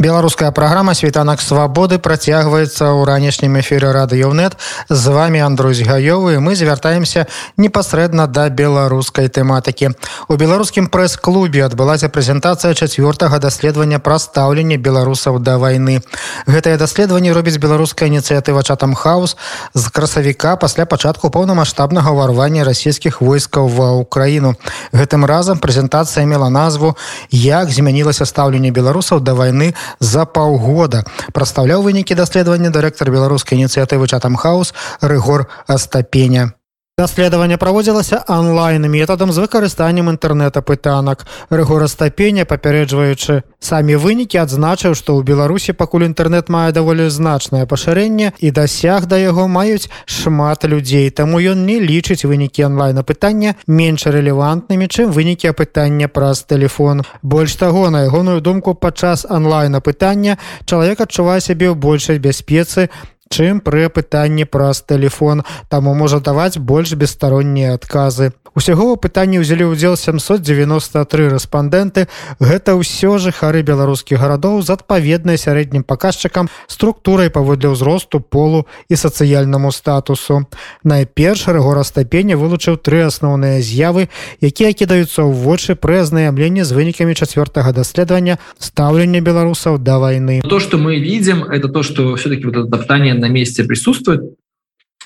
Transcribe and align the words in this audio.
Беларуская 0.00 0.50
праграма 0.50 0.94
світанак 0.96 1.44
свабоды 1.44 2.00
працягваецца 2.00 2.88
ў 2.88 3.04
ранішнім 3.04 3.60
эфіры 3.60 3.92
радыёнет 3.92 4.56
з 4.88 5.04
вами 5.12 5.44
Андрусь 5.44 5.84
гаёвы 5.84 6.40
мы 6.40 6.56
звяртаемся 6.56 7.28
непасрэдна 7.60 8.24
да 8.26 8.48
беларускай 8.48 9.28
тэматыкі. 9.28 9.92
У 10.32 10.40
беларускім 10.40 10.88
прэс-клубе 10.88 11.68
адбылася 11.68 12.08
прэзентацыя 12.08 12.72
чацвёртага 12.72 13.36
даследавання 13.44 14.00
пра 14.00 14.16
стаўленне 14.16 14.80
беларусаў 14.80 15.36
да 15.36 15.60
вайны. 15.60 16.00
Гэтае 16.48 16.80
даследаванне 16.80 17.36
робіць 17.36 17.60
беларуская 17.60 18.08
ініцыятыва 18.08 18.64
Chatham 18.64 18.96
House 18.96 19.36
з 19.74 19.84
красавіка 19.92 20.56
пасля 20.56 20.88
пачатку 20.88 21.28
поўнамасштабнага 21.28 22.08
ўварвання 22.08 22.64
расійскіх 22.64 23.20
войскаў 23.20 23.68
ва 23.68 24.00
ўкраіну. 24.00 24.56
Гэтым 24.96 25.28
разам 25.28 25.60
прэзентацыя 25.60 26.24
мела 26.24 26.48
назву 26.48 26.96
як 27.28 27.68
змянілася 27.68 28.24
стаўленне 28.24 28.72
беларусаў 28.72 29.20
да 29.20 29.36
вайны 29.36 29.76
за 29.99 30.25
паўгода 30.25 31.05
прадстаўляў 31.31 31.85
вынікі 31.87 32.17
даследавання 32.19 32.69
дырэктар 32.75 33.11
беларускай 33.13 33.57
ініцыятывы 33.57 34.07
чатам 34.11 34.35
хаус 34.35 34.73
рыгор 35.01 35.47
астапеня 35.67 36.51
даследаванне 36.99 37.57
праводзілася 37.57 38.23
онлайн 38.27 38.87
метадам 38.87 39.31
з 39.35 39.43
выкарыстаннем 39.43 40.07
інтэрнэта 40.07 40.61
пытанак 40.63 41.25
рэгора 41.51 41.87
стапеня 41.91 42.45
папярэджваючы 42.47 43.43
самі 43.59 43.97
вынікі 43.99 44.39
адзначыў 44.39 44.95
што 44.95 45.19
ў 45.19 45.27
беларусі 45.27 45.75
пакуль 45.75 46.05
інтэрнэт 46.07 46.47
мае 46.47 46.71
даволі 46.71 47.11
значнае 47.11 47.67
пашырэнне 47.67 48.31
і 48.39 48.51
дасяг 48.55 49.11
да 49.11 49.19
яго 49.19 49.51
маюць 49.51 49.91
шмат 50.07 50.63
людзей 50.71 51.11
таму 51.11 51.43
ён 51.43 51.67
не 51.67 51.83
лічыць 51.83 52.23
вынікі 52.23 52.63
онлайна 52.71 53.03
пытання 53.03 53.59
менш 53.67 54.07
рэлевантнымі 54.07 54.87
чым 54.87 55.11
вынікі 55.11 55.51
апытання 55.51 56.07
праз 56.07 56.47
телефон 56.47 57.03
больш 57.19 57.59
таго 57.59 57.91
на 57.91 58.07
ягоную 58.07 58.39
думку 58.39 58.71
падчас 58.71 59.27
онлайна 59.27 59.83
пытання 59.83 60.39
чалавек 60.63 61.03
адчувае 61.03 61.43
сябе 61.43 61.67
ў 61.67 61.75
большай 61.75 62.23
бяспецы 62.23 62.87
чым 63.30 63.62
пры 63.64 63.88
пытанні 63.88 64.44
праз 64.44 64.82
телефон 64.82 65.46
таму 65.70 65.94
можа 65.94 66.20
даваць 66.20 66.58
больш 66.58 66.92
бесстароннія 66.92 67.78
адказы. 67.78 68.34
Усяго 68.58 68.98
пытанні 68.98 69.38
ўзялі 69.38 69.70
ўдзел 69.70 69.94
793 69.94 71.30
рэспандэнты. 71.38 72.10
Гэта 72.42 72.74
ўсё 72.74 73.22
жыхары 73.22 73.62
беларускіх 73.62 74.18
гарадоў 74.18 74.58
з 74.66 74.74
адпаведнай 74.74 75.38
сярэднім 75.38 75.86
паказчыкам 75.86 76.50
структурай 76.66 77.30
паводле 77.30 77.70
ўзросту 77.70 78.18
полу 78.18 78.66
і 78.90 78.98
сацыяльнаму 78.98 79.70
статусу. 79.70 80.50
Найперш 80.82 81.46
рэгора 81.46 81.86
стапеня 81.86 82.34
вылучыў 82.34 82.82
тры 82.82 83.06
асноўныя 83.06 83.62
з'явы 83.62 84.10
якія 84.42 84.74
кідаюцца 84.74 85.22
ў 85.22 85.30
вочы 85.30 85.78
пры 85.78 86.02
азнаяўленні 86.02 86.66
з 86.66 86.74
вынікамі 86.74 87.14
чацвёртага 87.14 87.70
даследавання 87.70 88.42
стаўлення 88.58 89.22
беларусаў 89.22 89.78
да 89.78 90.02
войны 90.02 90.42
то 90.42 90.58
что 90.58 90.74
мы 90.76 90.98
видим 90.98 91.46
это 91.46 91.70
то 91.70 91.86
что 91.86 92.18
все-таки 92.18 92.44
вот 92.44 92.56
это 92.56 92.66
топтание 92.66 93.19
на 93.20 93.28
месте 93.28 93.64
присутствует. 93.64 94.22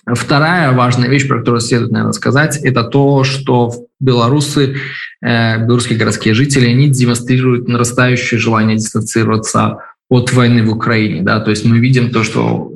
Вторая 0.06 0.72
важная 0.72 1.08
вещь, 1.08 1.26
про 1.26 1.38
которую 1.38 1.60
следует, 1.60 1.90
наверное, 1.90 2.12
сказать, 2.12 2.58
это 2.58 2.84
то, 2.84 3.24
что 3.24 3.72
белорусы, 4.00 4.76
э, 5.22 5.64
белорусские 5.64 5.98
городские 5.98 6.34
жители, 6.34 6.68
они 6.68 6.90
демонстрируют 6.90 7.68
нарастающее 7.68 8.38
желание 8.38 8.76
дистанцироваться 8.76 9.78
от 10.10 10.32
войны 10.32 10.62
в 10.62 10.70
Украине. 10.70 11.22
Да? 11.22 11.40
То 11.40 11.50
есть 11.50 11.64
мы 11.64 11.78
видим 11.78 12.10
то, 12.10 12.22
что 12.22 12.70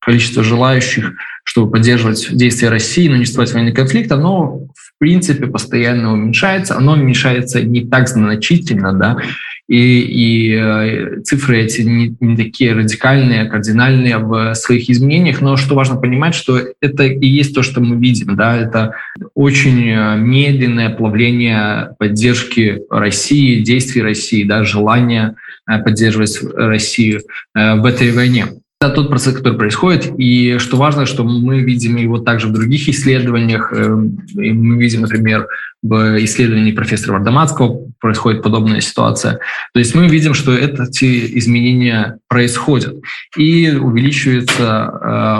количество 0.00 0.42
желающих, 0.44 1.12
чтобы 1.44 1.72
поддерживать 1.72 2.28
действия 2.30 2.68
России, 2.68 3.08
но 3.08 3.16
не 3.16 3.24
строить 3.24 3.52
военный 3.52 3.72
конфликт, 3.72 4.12
оно 4.12 4.68
в 4.74 4.98
принципе 4.98 5.46
постоянно 5.46 6.12
уменьшается. 6.12 6.76
Оно 6.76 6.92
уменьшается 6.92 7.62
не 7.62 7.86
так 7.86 8.08
значительно, 8.08 8.92
да, 8.92 9.18
и, 9.68 10.00
и 10.00 10.54
э, 10.54 11.20
цифры 11.22 11.62
эти 11.62 11.82
не, 11.82 12.16
не 12.20 12.36
такие 12.36 12.72
радикальные, 12.72 13.46
кардинальные 13.46 14.18
в 14.18 14.54
своих 14.54 14.88
изменениях, 14.88 15.40
но 15.40 15.56
что 15.56 15.74
важно 15.74 15.96
понимать, 15.96 16.34
что 16.34 16.60
это 16.80 17.04
и 17.04 17.26
есть 17.26 17.54
то, 17.54 17.62
что 17.62 17.80
мы 17.80 17.96
видим, 17.96 18.36
да, 18.36 18.56
это 18.56 18.94
очень 19.34 19.88
э, 19.88 20.16
медленное 20.16 20.90
плавление 20.90 21.96
поддержки 21.98 22.82
России, 22.90 23.62
действий 23.62 24.02
России, 24.02 24.44
да, 24.44 24.62
желание 24.62 25.34
э, 25.68 25.82
поддерживать 25.82 26.38
Россию 26.54 27.22
в 27.54 27.84
этой 27.84 28.12
войне. 28.12 28.46
Это 28.78 28.92
тот 28.92 29.08
процесс, 29.08 29.34
который 29.34 29.56
происходит, 29.56 30.12
и 30.18 30.58
что 30.58 30.76
важно, 30.76 31.06
что 31.06 31.24
мы 31.24 31.60
видим 31.60 31.96
его 31.96 32.18
также 32.18 32.48
в 32.48 32.52
других 32.52 32.90
исследованиях. 32.90 33.72
И 33.72 34.52
мы 34.52 34.76
видим, 34.76 35.00
например, 35.00 35.48
в 35.82 36.22
исследовании 36.22 36.72
профессора 36.72 37.14
Вардаматского 37.14 37.86
происходит 38.00 38.42
подобная 38.42 38.82
ситуация. 38.82 39.40
То 39.72 39.78
есть 39.78 39.94
мы 39.94 40.08
видим, 40.08 40.34
что 40.34 40.54
эти 40.54 41.38
изменения 41.38 42.18
происходят. 42.28 42.96
И 43.36 43.70
увеличивается 43.70 44.90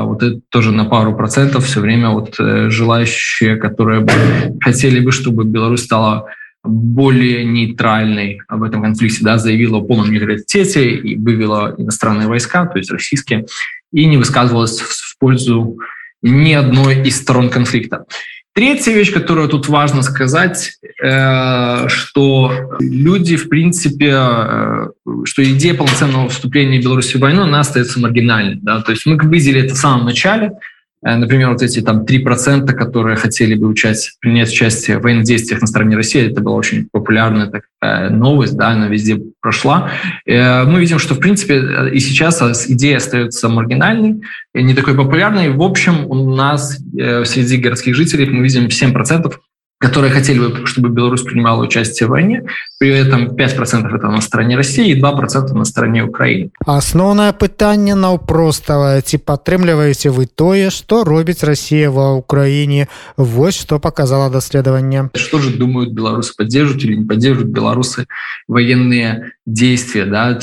э, 0.03 0.05
вот 0.05 0.23
это 0.23 0.41
тоже 0.49 0.73
на 0.73 0.87
пару 0.87 1.15
процентов 1.15 1.67
все 1.67 1.81
время 1.81 2.11
вот 2.11 2.37
э, 2.39 2.71
желающие, 2.71 3.57
которые 3.57 4.07
хотели 4.63 5.01
бы, 5.01 5.13
чтобы 5.13 5.45
Беларусь 5.45 5.85
стала 5.85 6.27
более 6.67 7.45
нейтральной 7.45 8.41
в 8.49 8.63
этом 8.63 8.83
конфликте, 8.83 9.25
да, 9.25 9.39
заявила 9.39 9.79
о 9.79 9.83
полном 9.83 10.11
нейтралитете 10.11 10.91
и 10.91 11.17
вывела 11.17 11.75
иностранные 11.79 12.29
войска, 12.29 12.67
то 12.67 12.79
есть 12.79 12.91
российские, 12.91 13.47
и 13.93 14.07
не 14.07 14.17
высказывалась 14.17 14.81
в 14.81 15.19
пользу 15.19 15.79
ни 16.23 16.53
одной 16.53 17.03
из 17.07 17.17
сторон 17.17 17.51
конфликта. 17.51 18.05
Третья 18.57 18.93
вещь, 18.93 19.13
которую 19.13 19.51
тут 19.51 19.69
важно 19.69 20.01
сказать, 20.01 20.79
э, 21.03 21.89
что 21.89 22.79
люди, 22.81 23.37
в 23.37 23.51
принципе, 23.51 24.13
э, 24.15 24.87
что 25.25 25.45
идея 25.45 25.75
полноценного 25.75 26.31
вступления 26.31 26.81
Беларуси 26.81 27.19
в 27.19 27.21
войну, 27.21 27.43
она 27.43 27.61
остается 27.61 28.01
маргинальной. 28.01 28.57
Да? 28.63 28.81
То 28.81 28.93
есть 28.93 29.05
мы 29.05 29.19
видели 29.31 29.61
это 29.61 29.75
в 29.75 29.79
самом 29.79 30.07
начале, 30.07 30.53
например, 31.03 31.51
вот 31.51 31.63
эти 31.63 31.81
там 31.81 32.05
3%, 32.05 32.67
которые 32.73 33.17
хотели 33.17 33.55
бы 33.55 33.67
учать, 33.67 34.13
принять 34.21 34.51
участие 34.51 34.99
в 34.99 35.03
военных 35.03 35.25
действиях 35.25 35.61
на 35.61 35.67
стороне 35.67 35.97
России, 35.97 36.31
это 36.31 36.41
была 36.41 36.57
очень 36.57 36.89
популярная 36.91 37.47
такая 37.47 38.11
новость, 38.11 38.57
да, 38.57 38.69
она 38.71 38.89
везде 38.89 39.21
прошла. 39.41 39.91
Э, 40.27 40.65
мы 40.65 40.81
видим, 40.81 40.99
что, 40.99 41.15
в 41.15 41.19
принципе, 41.19 41.91
и 41.93 42.01
сейчас 42.01 42.43
идея 42.69 42.97
остается 42.97 43.49
маргинальной, 43.49 44.23
не 44.55 44.75
такой 44.75 44.95
популярной. 44.95 45.51
В 45.51 45.63
общем, 45.63 46.07
у 46.07 46.35
нас 46.35 46.79
э, 46.99 47.25
среди 47.25 47.59
городских 47.59 47.95
жителей 47.95 48.29
мы 48.29 48.43
видим 48.43 48.67
7% 48.67 49.33
которые 49.82 50.12
хотели 50.12 50.38
бы, 50.38 50.68
чтобы 50.68 50.90
Беларусь 50.90 51.24
принимала 51.24 51.64
участие 51.64 52.06
в 52.06 52.12
войне. 52.12 52.44
При 52.80 52.90
этом 52.90 53.36
5% 53.36 53.96
это 53.96 54.08
на 54.10 54.22
стороне 54.22 54.56
России 54.56 54.92
и 54.92 55.02
2% 55.02 55.54
на 55.54 55.66
стороне 55.66 56.04
Украины. 56.04 56.52
Основное 56.66 57.34
пытание 57.34 57.96
наўпростава 57.96 59.02
ці 59.02 59.18
падтрымліваеце 59.18 60.14
вы 60.14 60.28
тое 60.28 60.70
что 60.70 61.04
робіць 61.04 61.44
Россия 61.44 61.90
ва 61.90 62.14
Украине 62.14 62.88
вот 63.18 63.54
что 63.54 63.80
показало 63.80 64.30
даследаванне 64.30 65.10
что 65.16 65.40
же 65.40 65.50
думают 65.50 65.92
белорусы 65.94 66.34
поддерживают 66.38 66.84
или 66.84 66.96
не 66.96 67.06
поддерживают 67.06 67.52
белорусы 67.52 68.06
военные 68.48 69.32
действия 69.48 70.06
да 70.06 70.38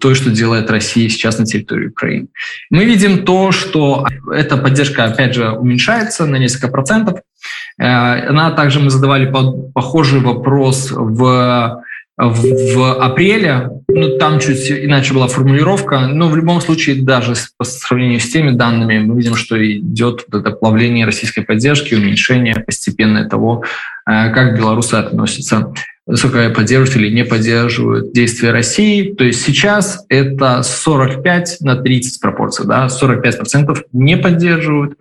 то 0.00 0.14
что 0.14 0.30
делает 0.30 0.70
Россия 0.70 1.08
сейчас 1.08 1.38
на 1.38 1.44
территории 1.44 1.88
Украины 1.88 2.28
мы 2.70 2.84
видим 2.84 3.24
то 3.24 3.50
что 3.50 4.06
эта 4.32 4.56
поддержка 4.56 5.04
опять 5.04 5.34
же 5.34 5.50
уменьшается 5.50 6.26
на 6.26 6.36
несколько 6.36 6.68
процентов 6.68 7.20
Э, 7.29 7.29
она 7.77 8.51
также 8.51 8.79
мы 8.79 8.89
задавали 8.89 9.31
похожий 9.73 10.19
вопрос 10.19 10.91
в 10.91 11.81
в 12.21 13.01
апреле, 13.01 13.69
ну, 13.87 14.17
там 14.17 14.39
чуть 14.39 14.69
иначе 14.69 15.13
была 15.13 15.27
формулировка, 15.27 16.01
но 16.01 16.29
в 16.29 16.35
любом 16.35 16.61
случае, 16.61 17.01
даже 17.01 17.33
по 17.57 17.63
сравнению 17.63 18.19
с 18.19 18.29
теми 18.29 18.51
данными, 18.51 18.99
мы 18.99 19.17
видим, 19.17 19.35
что 19.35 19.57
идет 19.65 20.25
вот 20.27 20.41
это 20.41 20.51
плавление 20.51 21.05
российской 21.05 21.41
поддержки, 21.41 21.95
уменьшение 21.95 22.55
постепенное 22.55 23.27
того, 23.27 23.63
э, 24.07 24.31
как 24.33 24.55
белорусы 24.55 24.95
относятся, 24.95 25.73
насколько 26.05 26.49
поддерживают 26.51 26.97
или 26.97 27.11
не 27.11 27.25
поддерживают 27.25 28.13
действия 28.13 28.51
России. 28.51 29.13
То 29.13 29.23
есть 29.23 29.43
сейчас 29.43 30.05
это 30.07 30.61
45 30.61 31.57
на 31.61 31.75
30 31.75 32.21
пропорция, 32.21 32.67
да, 32.67 32.87
45% 32.87 33.83
не 33.93 34.15
поддерживают, 34.15 34.95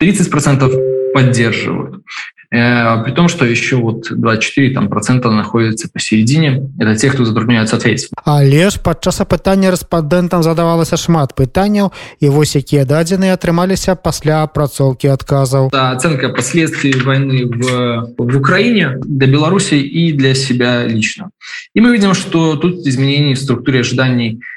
30% 0.00 1.03
поддерживают. 1.13 2.03
Э, 2.51 3.03
при 3.03 3.11
том, 3.11 3.27
что 3.27 3.45
еще 3.45 3.75
вот 3.75 4.07
24 4.09 4.73
там, 4.73 4.89
процента 4.89 5.29
находится 5.29 5.87
посередине. 5.87 6.67
Это 6.79 6.95
те, 6.95 7.11
кто 7.11 7.23
затрудняются 7.23 7.75
ответить. 7.75 8.09
Але 8.25 8.69
ж 8.69 8.79
падчас 8.79 9.21
апытання 9.21 9.69
рэспандэнтам 9.69 10.41
задавалася 10.41 10.97
шмат 10.97 11.35
пытанняў 11.37 11.91
і 12.19 12.29
вось 12.29 12.55
якія 12.55 12.85
дадзеныя 12.85 13.37
атрымаліся 13.37 13.95
пасля 13.95 14.41
апрацоўкі 14.43 15.13
адказаў. 15.13 15.69
Да, 15.71 15.91
оценка 15.91 16.29
последствий 16.29 16.93
войны 16.93 17.45
в, 17.45 18.13
в 18.17 18.37
Украине 18.37 18.97
для 19.05 19.27
Беларуси 19.27 19.75
и 19.75 20.11
для 20.13 20.33
себя 20.33 20.87
лично. 20.87 21.29
И 21.75 21.81
мы 21.81 21.91
видим, 21.91 22.15
что 22.15 22.55
тут 22.55 22.87
изменений 22.87 23.35
в 23.35 23.39
структуре 23.39 23.81
ожиданий 23.81 24.39
Э, 24.39 24.52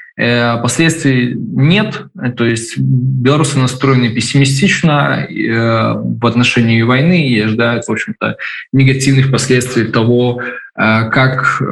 последствий 0.62 1.34
нет, 1.36 2.02
то 2.36 2.44
есть 2.44 2.76
белорусы 2.76 3.58
настроены 3.58 4.12
пессимистично 4.12 5.24
э, 5.28 5.94
в 5.94 6.26
отношении 6.26 6.82
войны 6.82 7.28
и 7.28 7.40
ожидают, 7.40 7.84
в 7.86 7.92
общем-то, 7.92 8.36
негативных 8.72 9.30
последствий 9.30 9.84
того, 9.84 10.42
э, 10.42 11.10
как 11.10 11.62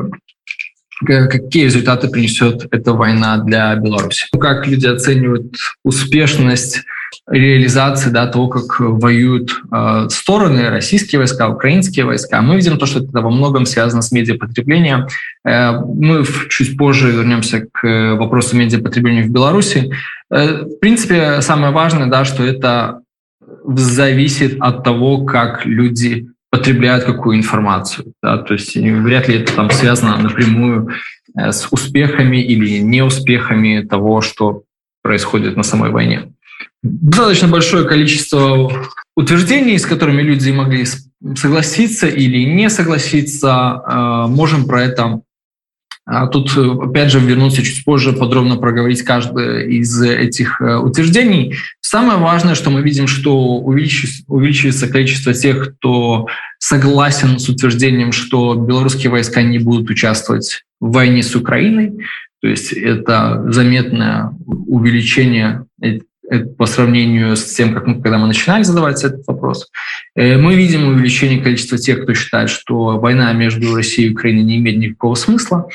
какие 1.04 1.64
результаты 1.64 2.08
принесет 2.08 2.68
эта 2.70 2.92
война 2.92 3.38
для 3.38 3.74
Беларуси. 3.74 4.26
Как 4.40 4.66
люди 4.66 4.86
оценивают 4.86 5.54
успешность 5.84 6.84
реализации 7.28 8.10
да, 8.10 8.26
того, 8.26 8.48
как 8.48 8.80
воюют 8.80 9.50
э, 9.72 10.08
стороны, 10.10 10.70
российские 10.70 11.18
войска, 11.18 11.48
украинские 11.48 12.04
войска. 12.04 12.40
Мы 12.42 12.56
видим 12.56 12.78
то, 12.78 12.86
что 12.86 13.00
это 13.00 13.20
во 13.20 13.30
многом 13.30 13.66
связано 13.66 14.02
с 14.02 14.12
медиапотреблением. 14.12 15.06
Э, 15.44 15.72
мы 15.80 16.24
чуть 16.48 16.76
позже 16.76 17.10
вернемся 17.10 17.66
к 17.72 18.14
вопросу 18.16 18.56
медиапотребления 18.56 19.24
в 19.24 19.30
Беларуси. 19.30 19.92
Э, 20.30 20.62
в 20.62 20.78
принципе, 20.78 21.40
самое 21.42 21.72
важное, 21.72 22.06
да, 22.06 22.24
что 22.24 22.44
это 22.44 23.00
зависит 23.66 24.56
от 24.60 24.84
того, 24.84 25.24
как 25.24 25.66
люди 25.66 26.28
потребляют 26.50 27.04
какую 27.04 27.36
информацию. 27.36 28.12
Да? 28.22 28.38
То 28.38 28.54
есть 28.54 28.76
вряд 28.76 29.28
ли 29.28 29.40
это 29.40 29.54
там 29.54 29.70
связано 29.70 30.16
напрямую 30.16 30.90
э, 31.36 31.52
с 31.52 31.68
успехами 31.70 32.38
или 32.38 32.78
неуспехами 32.78 33.82
того, 33.82 34.20
что 34.20 34.62
происходит 35.02 35.56
на 35.56 35.62
самой 35.62 35.90
войне. 35.90 36.32
Достаточно 36.86 37.48
большое 37.48 37.86
количество 37.86 38.70
утверждений, 39.16 39.78
с 39.78 39.86
которыми 39.86 40.22
люди 40.22 40.50
могли 40.50 40.84
согласиться 41.36 42.06
или 42.06 42.44
не 42.44 42.70
согласиться. 42.70 43.82
Э, 43.86 44.26
можем 44.28 44.66
про 44.66 44.82
это 44.82 45.20
а 46.08 46.28
тут, 46.28 46.56
опять 46.56 47.10
же, 47.10 47.18
вернуться 47.18 47.62
чуть 47.62 47.84
позже, 47.84 48.12
подробно 48.12 48.56
проговорить 48.56 49.02
каждое 49.02 49.66
из 49.66 50.00
этих 50.00 50.60
э, 50.60 50.76
утверждений. 50.76 51.56
Самое 51.80 52.20
важное, 52.20 52.54
что 52.54 52.70
мы 52.70 52.82
видим, 52.82 53.08
что 53.08 53.56
увеличивается 53.56 54.86
количество 54.86 55.34
тех, 55.34 55.74
кто 55.74 56.28
согласен 56.60 57.40
с 57.40 57.48
утверждением, 57.48 58.12
что 58.12 58.54
белорусские 58.54 59.10
войска 59.10 59.42
не 59.42 59.58
будут 59.58 59.90
участвовать 59.90 60.62
в 60.80 60.92
войне 60.92 61.24
с 61.24 61.34
Украиной. 61.34 62.06
То 62.40 62.48
есть 62.48 62.72
это 62.72 63.44
заметное 63.48 64.30
увеличение 64.46 65.64
по 66.58 66.66
сравнению 66.66 67.36
с 67.36 67.44
тем, 67.54 67.74
как 67.74 67.86
мы, 67.86 68.02
когда 68.02 68.18
мы 68.18 68.26
начинали 68.26 68.62
задавать 68.62 69.04
этот 69.04 69.26
вопрос. 69.26 69.70
Э, 70.14 70.36
мы 70.36 70.54
видим 70.54 70.88
увеличение 70.88 71.40
количества 71.40 71.78
тех, 71.78 72.02
кто 72.02 72.14
считает, 72.14 72.50
что 72.50 72.98
война 72.98 73.32
между 73.32 73.74
Россией 73.74 74.08
и 74.08 74.12
Украиной 74.12 74.42
не 74.42 74.56
имеет 74.56 74.78
никакого 74.78 75.14
смысла. 75.14 75.68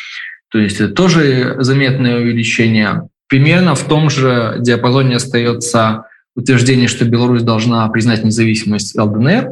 То 0.49 0.59
есть 0.59 0.81
это 0.81 0.93
тоже 0.93 1.55
заметное 1.59 2.17
увеличение. 2.17 3.07
Примерно 3.27 3.75
в 3.75 3.83
том 3.87 4.09
же 4.09 4.57
диапазоне 4.59 5.15
остается 5.15 6.05
утверждение, 6.35 6.87
что 6.87 7.05
Беларусь 7.05 7.43
должна 7.43 7.87
признать 7.89 8.23
независимость 8.23 8.97
ЛДНР. 8.97 9.49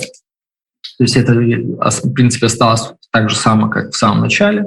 То 0.98 1.04
есть 1.04 1.16
это, 1.16 1.34
в 1.34 2.14
принципе, 2.14 2.48
осталось 2.48 2.92
так 3.12 3.30
же 3.30 3.36
самое, 3.36 3.72
как 3.72 3.92
в 3.92 3.98
самом 3.98 4.22
начале. 4.22 4.66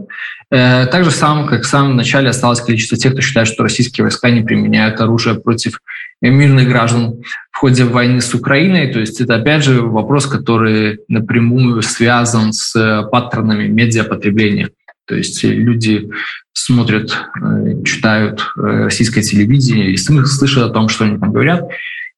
Э, 0.51 0.87
так 0.87 1.05
же 1.05 1.11
самое, 1.11 1.49
как 1.49 1.63
в 1.63 1.67
самом 1.67 1.97
начале 1.97 2.29
осталось 2.31 2.61
количество 2.61 2.97
тех, 2.99 3.13
кто 3.13 3.23
считает, 3.23 3.49
что 3.49 3.63
российские 3.63 4.05
войска 4.05 4.31
не 4.31 4.43
применяют 4.43 5.01
оружие 5.01 5.41
против 5.41 5.81
мирных 6.21 6.69
граждан 6.69 7.23
в 7.51 7.57
ходе 7.57 7.85
войны 7.85 8.21
с 8.21 8.35
Украиной. 8.35 8.93
То 8.93 9.01
есть 9.01 9.21
это, 9.21 9.37
опять 9.37 9.65
же, 9.65 9.83
вопрос, 9.83 10.27
который 10.27 11.01
напрямую 11.09 11.83
связан 11.83 12.53
с 12.53 13.09
паттернами 13.11 13.69
медиапотребления. 13.69 14.71
То 15.07 15.17
есть 15.17 15.43
люди 15.43 16.11
смотрят, 16.53 17.13
э, 17.13 17.83
читают 17.85 18.41
э, 18.57 18.85
российское 18.85 19.23
телевидение 19.23 19.91
и 19.91 19.97
слышат 19.97 20.65
о 20.65 20.73
том, 20.73 20.89
что 20.89 21.05
они 21.05 21.19
там 21.19 21.33
говорят, 21.33 21.69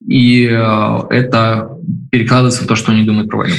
и 0.06 0.46
э, 0.46 0.98
это 1.10 1.70
перекладывается 2.10 2.64
в 2.64 2.66
то, 2.66 2.76
что 2.76 2.92
они 2.92 3.04
думают 3.04 3.30
про 3.30 3.38
войну. 3.38 3.56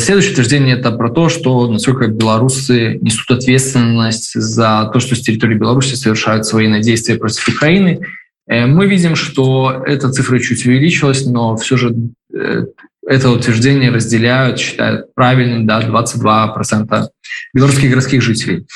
Следующее 0.00 0.32
утверждение 0.32 0.76
это 0.76 0.90
про 0.90 1.08
то, 1.10 1.28
что 1.28 1.70
насколько 1.70 2.08
белорусы 2.08 2.98
несут 3.00 3.30
ответственность 3.30 4.32
за 4.34 4.90
то, 4.92 4.98
что 4.98 5.14
с 5.14 5.20
территории 5.20 5.54
Беларуси 5.54 5.94
совершаются 5.94 6.56
военные 6.56 6.82
действия 6.82 7.16
против 7.16 7.48
Украины, 7.48 8.00
Э, 8.48 8.66
мы 8.66 8.86
видим, 8.86 9.14
что 9.14 9.82
эта 9.86 10.10
цифра 10.10 10.38
чуть 10.38 10.66
увеличилась, 10.66 11.24
но 11.26 11.56
все 11.56 11.76
же 11.76 11.94
э, 12.34 12.64
это 13.06 13.30
утверждение 13.30 13.90
разделяют, 13.90 14.58
считают 14.58 15.14
правильным, 15.14 15.66
да, 15.66 15.82
22% 15.82 17.08
белорусских 17.54 17.90
городских 17.90 18.22
жителей. 18.22 18.66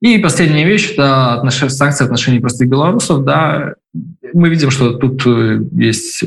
И 0.00 0.18
последняя 0.18 0.64
вещь– 0.64 0.92
это 0.92 1.34
отнош... 1.34 1.56
санкции 1.72 2.04
в 2.04 2.06
отношении 2.06 2.38
простых 2.38 2.68
белорусов. 2.68 3.24
Да. 3.24 3.74
Мы 4.32 4.48
видим, 4.48 4.70
что 4.70 4.92
тут 4.94 5.26
э, 5.26 5.60
есть 5.72 6.24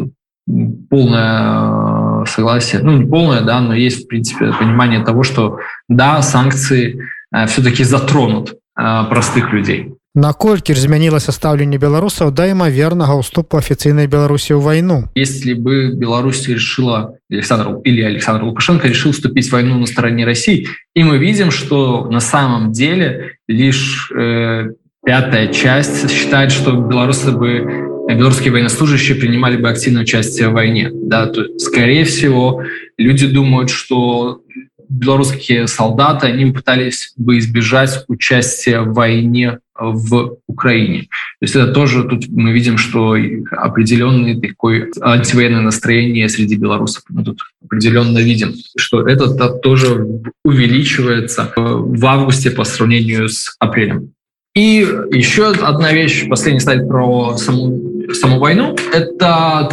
полное 0.89 1.98
согласие, 2.25 2.81
ну 2.81 2.97
не 2.97 3.05
полное, 3.05 3.41
да, 3.41 3.59
но 3.61 3.73
есть, 3.73 4.05
в 4.05 4.07
принципе, 4.07 4.51
понимание 4.53 5.03
того, 5.03 5.23
что 5.23 5.59
да, 5.87 6.21
санкции 6.21 7.01
все-таки 7.47 7.83
затронут 7.83 8.55
простых 8.75 9.53
людей. 9.53 9.99
Наколькі 10.15 10.73
ж 10.73 10.81
змянілася 10.81 11.31
стаўленне 11.31 11.77
беларусаў 11.77 12.33
да 12.33 12.49
імавернага 12.49 13.13
ўступу 13.21 13.61
афіцыйнай 13.61 14.09
беларусі 14.09 14.57
ў 14.57 14.61
вайну 14.65 14.97
если 15.13 15.53
бы 15.53 15.93
Беларусь 15.93 16.49
решила 16.49 17.13
Александр 17.29 17.77
или 17.85 18.01
Александр 18.01 18.43
Лукашенко 18.43 18.89
решил 18.89 19.11
вступить 19.13 19.47
в 19.47 19.53
войну 19.53 19.77
на 19.77 19.85
стороне 19.85 20.25
России 20.25 20.65
и 20.95 21.03
мы 21.03 21.19
видим 21.19 21.51
что 21.51 22.09
на 22.09 22.19
самом 22.19 22.71
деле 22.73 23.37
лишь 23.47 24.11
э, 24.11 24.73
пятая 25.05 25.53
часть 25.53 26.09
считает 26.09 26.51
что 26.51 26.73
белорусы 26.73 27.31
бы 27.31 27.88
белорусские 28.15 28.51
военнослужащие 28.51 29.17
принимали 29.17 29.57
бы 29.57 29.69
активное 29.69 30.03
участие 30.03 30.49
в 30.49 30.53
войне 30.53 30.89
да 30.93 31.27
то 31.27 31.45
скорее 31.57 32.05
всего 32.05 32.63
люди 32.97 33.27
думают 33.27 33.69
что 33.69 34.41
белорусские 34.89 35.67
солдаты 35.67 36.27
они 36.27 36.51
пытались 36.51 37.13
бы 37.15 37.37
избежать 37.37 38.03
участия 38.07 38.81
в 38.81 38.93
войне 38.93 39.59
в 39.79 40.37
Украине. 40.47 41.03
То 41.03 41.07
есть 41.41 41.55
это 41.55 41.71
тоже 41.71 42.03
тут 42.03 42.27
мы 42.27 42.51
видим, 42.51 42.77
что 42.77 43.15
определенное 43.51 44.39
такое 44.39 44.89
антивоенное 44.99 45.61
настроение 45.61 46.27
среди 46.27 46.55
белорусов. 46.55 47.03
Мы 47.09 47.23
тут 47.23 47.39
определенно 47.63 48.19
видим, 48.19 48.53
что 48.77 49.07
это 49.07 49.29
тоже 49.49 50.05
увеличивается 50.43 51.53
в 51.55 52.05
августе 52.05 52.51
по 52.51 52.63
сравнению 52.63 53.29
с 53.29 53.55
апрелем. 53.59 54.11
И 54.55 54.85
еще 55.11 55.51
одна 55.51 55.93
вещь, 55.93 56.27
последний 56.27 56.59
слайд 56.59 56.87
про 56.87 57.37
саму, 57.37 57.88
саму 58.13 58.39
войну, 58.39 58.75
это 58.93 59.69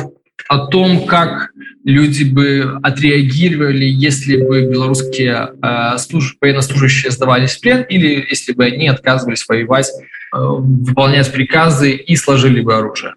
о 0.48 0.66
том, 0.68 1.06
как 1.06 1.50
люди 1.84 2.24
бы 2.24 2.78
отреагировали, 2.82 3.84
если 3.84 4.36
бы 4.36 4.66
белорусские 4.66 5.52
э, 5.62 5.98
служ... 5.98 6.36
военнослужащие 6.40 7.10
сдавались 7.10 7.56
в 7.56 7.60
плен, 7.60 7.82
или 7.82 8.26
если 8.28 8.52
бы 8.52 8.64
они 8.64 8.88
отказывались 8.88 9.46
воевать, 9.48 9.88
э, 9.88 10.38
выполнять 10.38 11.32
приказы 11.32 11.92
и 11.92 12.16
сложили 12.16 12.60
бы 12.60 12.74
оружие. 12.74 13.14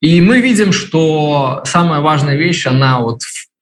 И 0.00 0.20
мы 0.20 0.40
видим, 0.40 0.72
что 0.72 1.62
самая 1.64 2.00
важная 2.00 2.36
вещь, 2.36 2.66
она 2.66 3.00
вот 3.00 3.20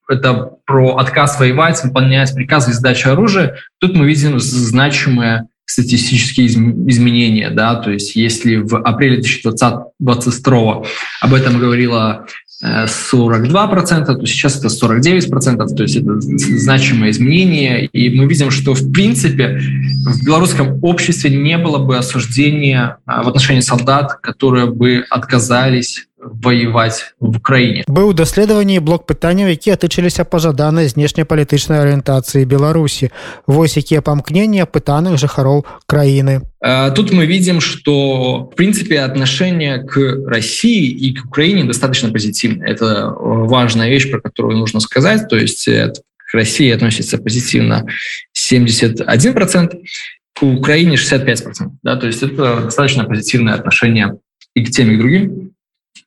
это 0.08 0.50
про 0.66 0.96
отказ 0.96 1.38
воевать, 1.38 1.82
выполнять 1.84 2.34
приказы 2.34 2.72
и 2.72 2.74
сдачу 2.74 3.10
оружия. 3.10 3.56
Тут 3.78 3.94
мы 3.94 4.06
видим 4.06 4.40
значимые 4.40 5.48
статистические 5.70 6.48
изменения, 6.48 7.50
да, 7.50 7.76
то 7.76 7.90
есть 7.92 8.16
если 8.16 8.56
в 8.56 8.76
апреле 8.76 9.16
2022 9.20 10.82
об 11.20 11.34
этом 11.34 11.60
говорила 11.60 12.26
42%, 12.62 14.04
то 14.04 14.26
сейчас 14.26 14.58
это 14.58 14.66
49%, 14.66 15.74
то 15.74 15.82
есть 15.82 15.96
это 15.96 16.20
значимое 16.20 17.10
изменение. 17.10 17.86
И 17.86 18.10
мы 18.10 18.26
видим, 18.26 18.50
что 18.50 18.74
в 18.74 18.92
принципе 18.92 19.58
в 19.58 20.24
белорусском 20.24 20.78
обществе 20.82 21.30
не 21.30 21.56
было 21.56 21.78
бы 21.78 21.96
осуждения 21.96 22.98
а, 23.06 23.22
в 23.22 23.28
отношении 23.28 23.60
солдат, 23.60 24.14
которые 24.20 24.66
бы 24.66 25.04
отказались 25.08 26.06
воеваць 26.19 27.15
в 27.19 27.37
Украіне 27.37 27.83
быў 27.87 28.13
даследаванні 28.13 28.79
блок 28.79 29.05
пытанняў 29.05 29.51
якія 29.53 29.75
тычыліся 29.75 30.25
пажаданай 30.25 30.87
знешнепалітычнай 30.87 31.79
арыентацыі 31.81 32.45
Беларусі 32.45 33.11
вось 33.47 33.77
якія 33.77 34.01
памкнення 34.01 34.65
пытаных 34.65 35.17
жыхароў 35.21 35.65
краіны 35.85 36.41
тут 36.95 37.11
мы 37.11 37.25
видим 37.25 37.61
что 37.61 38.49
в 38.51 38.55
принципе 38.55 39.01
отношение 39.01 39.83
к 39.83 39.99
России 40.27 40.89
и 40.89 41.13
к 41.13 41.25
Украине 41.25 41.63
достаточно 41.63 42.11
позитивно 42.11 42.63
это 42.63 43.13
важная 43.17 43.89
вещь 43.89 44.09
про 44.09 44.19
которую 44.19 44.57
нужно 44.57 44.79
сказать 44.79 45.27
то 45.29 45.37
есть 45.37 45.67
к 45.67 46.33
России 46.33 46.71
относится 46.71 47.17
позитивно 47.17 47.85
71 48.33 49.33
процент 49.33 49.73
к 50.33 50.43
Украине 50.43 50.97
65 50.97 51.43
процентов 51.43 51.77
да, 51.83 51.95
то 51.95 52.07
есть 52.07 52.23
это 52.23 52.63
достаточно 52.65 53.05
позитивное 53.05 53.53
отношение 53.53 54.17
и 54.53 54.65
к 54.65 54.71
тем 54.71 54.91
и 54.91 54.95
к 54.95 54.99
другим 54.99 55.51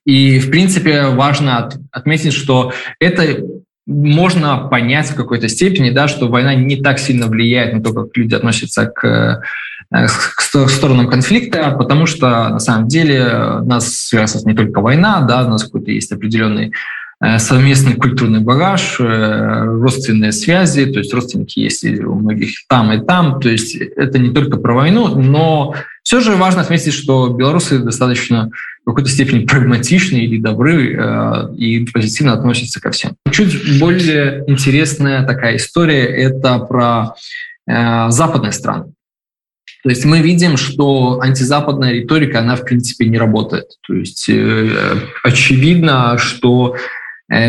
и, 0.04 0.38
в 0.38 0.50
принципе, 0.50 1.06
важно 1.06 1.70
отметить, 1.90 2.32
что 2.32 2.72
это 3.00 3.42
можно 3.86 4.68
понять 4.68 5.10
в 5.10 5.14
какой-то 5.14 5.48
степени, 5.48 5.90
да, 5.90 6.08
что 6.08 6.28
война 6.28 6.54
не 6.54 6.76
так 6.76 6.98
сильно 6.98 7.26
влияет 7.26 7.74
на 7.74 7.82
то, 7.82 7.92
как 7.92 8.16
люди 8.16 8.34
относятся 8.34 8.86
к 8.86 9.42
к 9.90 10.68
сторонам 10.70 11.08
конфликта, 11.08 11.70
потому 11.78 12.06
что 12.06 12.48
на 12.48 12.58
самом 12.58 12.88
деле 12.88 13.60
нас 13.64 13.94
связывает 13.94 14.46
не 14.46 14.54
только 14.54 14.80
война, 14.80 15.20
да, 15.20 15.46
у 15.46 15.50
нас 15.50 15.62
какой-то 15.62 15.90
есть 15.90 16.10
определенный 16.10 16.68
Э, 16.68 16.72
совместный 17.38 17.94
культурный 17.94 18.40
багаж, 18.40 18.96
э, 18.98 19.64
родственные 19.64 20.32
связи, 20.32 20.86
то 20.86 20.98
есть 20.98 21.14
родственники 21.14 21.60
есть 21.60 21.84
у 21.84 22.14
многих 22.14 22.66
там 22.68 22.92
и 22.92 23.04
там, 23.04 23.40
то 23.40 23.48
есть 23.48 23.76
это 23.76 24.18
не 24.18 24.30
только 24.30 24.56
про 24.56 24.74
войну, 24.74 25.08
но 25.20 25.74
все 26.02 26.20
же 26.20 26.36
важно 26.36 26.62
отметить, 26.62 26.92
что 26.92 27.28
белорусы 27.28 27.78
достаточно 27.78 28.50
в 28.82 28.90
какой-то 28.90 29.08
степени 29.08 29.46
прагматичны 29.46 30.18
или 30.18 30.38
добры 30.40 30.94
э, 30.94 31.54
и 31.56 31.86
позитивно 31.86 32.34
относятся 32.34 32.80
ко 32.80 32.90
всем. 32.90 33.16
Чуть 33.30 33.78
более 33.78 34.44
интересная 34.46 35.24
такая 35.24 35.56
история— 35.56 36.04
это 36.06 36.58
про 36.58 37.14
западные 37.66 38.52
страны. 38.52 38.92
То 39.84 39.88
есть 39.88 40.04
мы 40.04 40.20
видим, 40.20 40.58
что 40.58 41.20
антизападная 41.22 41.92
риторика, 41.92 42.40
она 42.40 42.56
в 42.56 42.64
принципе 42.64 43.06
не 43.06 43.16
работает. 43.16 43.64
То 43.86 43.94
есть 43.94 44.28
э, 44.28 44.68
очевидно, 45.22 46.18
что 46.18 46.76
Э, 46.76 46.78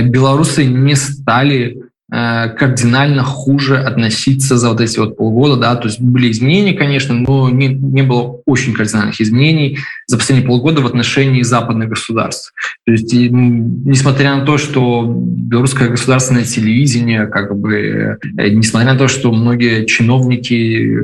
белорусы 0.03 0.65
не 0.65 0.95
стали 0.95 1.77
э, 2.11 2.49
кардинально 2.49 3.23
хуже 3.23 3.77
относиться 3.77 4.57
за 4.57 4.69
вот 4.69 4.81
эти 4.81 4.99
вот 4.99 5.17
полгода, 5.17 5.57
да, 5.57 5.75
то 5.75 5.87
есть 5.87 5.99
были 6.01 6.31
изменения, 6.31 6.73
конечно, 6.73 7.13
но 7.13 7.49
не, 7.49 7.67
не 7.67 8.03
было 8.03 8.41
очень 8.45 8.73
кардинальных 8.73 9.19
изменений 9.21 9.79
за 10.07 10.17
последние 10.17 10.47
полгода 10.47 10.81
в 10.81 10.85
отношении 10.85 11.41
западных 11.41 11.89
государств. 11.89 12.53
То 12.85 12.91
есть, 12.93 13.13
и, 13.13 13.29
несмотря 13.29 14.35
на 14.35 14.45
то, 14.45 14.57
что 14.57 15.03
белорусское 15.05 15.89
государственное 15.89 16.43
телевидение, 16.43 17.27
как 17.27 17.57
бы, 17.57 18.19
э, 18.37 18.49
несмотря 18.49 18.93
на 18.93 18.99
то, 18.99 19.07
что 19.07 19.31
многие 19.31 19.85
чиновники, 19.85 20.97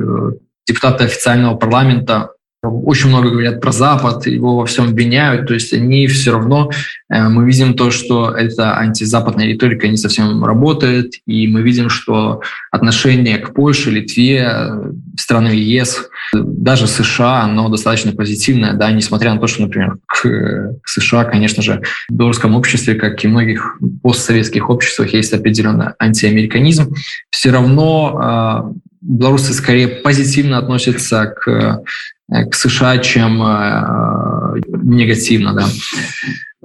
депутаты 0.66 1.04
официального 1.04 1.56
парламента 1.56 2.30
очень 2.62 3.08
много 3.08 3.30
говорят 3.30 3.60
про 3.60 3.72
Запад, 3.72 4.26
его 4.26 4.56
во 4.56 4.66
всем 4.66 4.88
обвиняют, 4.88 5.48
то 5.48 5.54
есть 5.54 5.72
они 5.72 6.06
все 6.06 6.30
равно, 6.30 6.70
э, 7.10 7.28
мы 7.28 7.44
видим 7.44 7.74
то, 7.74 7.90
что 7.90 8.30
эта 8.30 8.76
антизападная 8.78 9.46
риторика 9.46 9.88
не 9.88 9.96
совсем 9.96 10.44
работает, 10.44 11.14
и 11.26 11.48
мы 11.48 11.62
видим, 11.62 11.88
что 11.88 12.40
отношение 12.70 13.38
к 13.38 13.52
Польше, 13.52 13.90
Литве, 13.90 14.70
странам 15.18 15.52
ЕС, 15.52 16.08
даже 16.34 16.86
США, 16.86 17.42
оно 17.42 17.68
достаточно 17.68 18.12
позитивное, 18.12 18.74
да, 18.74 18.92
несмотря 18.92 19.34
на 19.34 19.40
то, 19.40 19.48
что, 19.48 19.62
например, 19.62 19.98
к, 20.06 20.76
США, 20.86 21.24
конечно 21.24 21.62
же, 21.62 21.82
в 22.08 22.14
белорусском 22.14 22.54
обществе, 22.54 22.94
как 22.94 23.24
и 23.24 23.28
многих 23.28 23.78
постсоветских 24.02 24.70
обществах, 24.70 25.12
есть 25.12 25.32
определенный 25.32 25.88
антиамериканизм, 25.98 26.94
все 27.30 27.50
равно 27.50 28.72
э, 28.72 28.78
белорусы 29.00 29.52
скорее 29.52 29.88
позитивно 29.88 30.58
относятся 30.58 31.26
к 31.26 31.82
Э, 32.21 32.21
к 32.50 32.54
США, 32.54 32.98
чем 32.98 33.42
э, 33.42 34.60
негативно. 34.82 35.54
Да. 35.54 35.66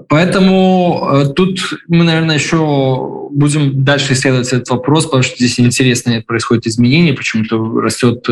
Поэтому 0.10 1.10
э, 1.12 1.26
тут 1.36 1.60
мы, 1.88 2.04
наверное, 2.04 2.36
еще 2.36 3.28
будем 3.32 3.84
дальше 3.84 4.14
исследовать 4.14 4.48
этот 4.54 4.70
вопрос, 4.70 5.06
потому 5.06 5.24
что 5.24 5.36
здесь 5.36 5.60
интересные 5.60 6.22
происходят 6.22 6.66
изменения, 6.66 7.14
почему-то 7.14 7.58
растет, 7.82 8.26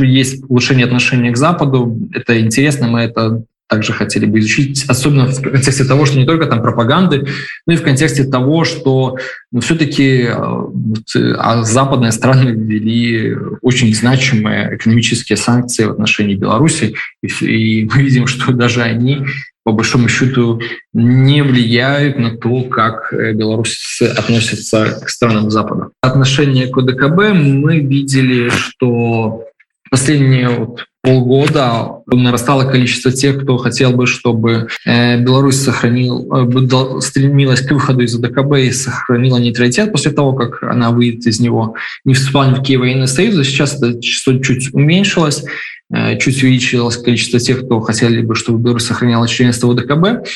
есть 0.00 0.44
улучшение 0.48 0.86
отношения 0.86 1.30
к 1.30 1.36
Западу. 1.36 1.98
Это 2.12 2.40
интересно, 2.40 2.88
мы 2.88 3.00
это 3.00 3.44
также 3.72 3.94
хотели 3.94 4.26
бы 4.26 4.38
изучить, 4.40 4.84
особенно 4.86 5.28
в 5.28 5.40
контексте 5.40 5.84
того, 5.84 6.04
что 6.04 6.18
не 6.18 6.26
только 6.26 6.44
там 6.44 6.60
пропаганды, 6.60 7.26
но 7.66 7.72
и 7.72 7.76
в 7.76 7.82
контексте 7.82 8.24
того, 8.24 8.64
что 8.64 9.16
ну, 9.50 9.60
все-таки 9.60 10.24
э, 10.24 10.34
вот, 10.36 11.06
а 11.38 11.62
западные 11.64 12.12
страны 12.12 12.50
ввели 12.50 13.34
очень 13.62 13.94
значимые 13.94 14.76
экономические 14.76 15.38
санкции 15.38 15.86
в 15.86 15.92
отношении 15.92 16.34
Беларуси, 16.34 16.96
и, 17.22 17.28
и 17.46 17.84
мы 17.90 18.02
видим, 18.02 18.26
что 18.26 18.52
даже 18.52 18.82
они 18.82 19.24
по 19.64 19.72
большому 19.72 20.08
счету 20.08 20.60
не 20.92 21.42
влияют 21.42 22.18
на 22.18 22.36
то, 22.36 22.64
как 22.64 23.10
э, 23.14 23.32
белорусы 23.32 24.02
относятся 24.02 25.00
к 25.02 25.08
странам 25.08 25.50
Запада. 25.50 25.92
Отношение 26.02 26.66
к 26.66 26.76
ОДКБ 26.76 27.32
мы 27.32 27.78
видели, 27.78 28.50
что 28.50 29.44
последние 29.92 30.48
вот 30.48 30.86
полгода 31.02 32.00
нарастало 32.06 32.64
количество 32.64 33.12
тех, 33.12 33.42
кто 33.42 33.58
хотел 33.58 33.92
бы, 33.92 34.06
чтобы 34.06 34.68
э, 34.86 35.18
Беларусь 35.20 35.56
сохранил, 35.56 36.32
э, 36.32 37.00
стремилась 37.02 37.60
к 37.60 37.70
выходу 37.70 38.00
из 38.00 38.14
ОДКБ 38.14 38.54
и 38.54 38.70
сохранила 38.70 39.36
нейтралитет 39.36 39.92
после 39.92 40.12
того, 40.12 40.32
как 40.32 40.62
она 40.62 40.92
выйдет 40.92 41.26
из 41.26 41.40
него, 41.40 41.74
не 42.06 42.14
вступала 42.14 42.52
в 42.52 42.60
какие 42.60 42.78
военные 42.78 43.06
союзы. 43.06 43.44
Сейчас 43.44 43.74
это 43.74 44.00
число 44.00 44.38
чуть 44.38 44.72
уменьшилось 44.72 45.44
чуть 46.18 46.42
увеличилось 46.42 46.96
количество 46.96 47.38
тех, 47.38 47.64
кто 47.64 47.80
хотели 47.80 48.22
бы, 48.22 48.34
чтобы 48.34 48.58
Беларусь 48.58 48.86
сохраняла 48.86 49.28
членство 49.28 49.66
в 49.66 49.70
ОДКБ. 49.72 50.26